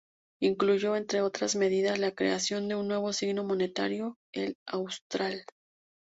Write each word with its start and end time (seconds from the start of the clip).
Incluyó, 0.41 0.95
entre 0.95 1.21
otras 1.21 1.55
medidas, 1.55 1.99
la 1.99 2.15
creación 2.15 2.67
de 2.67 2.73
un 2.73 2.87
nuevo 2.87 3.13
signo 3.13 3.43
monetario, 3.43 4.17
el 4.33 4.55
austral. 4.65 5.45